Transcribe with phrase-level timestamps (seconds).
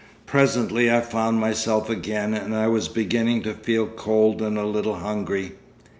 [0.25, 4.95] 'Presently I found myself again, and I was beginning to feel cold and a little
[4.95, 5.51] hungry.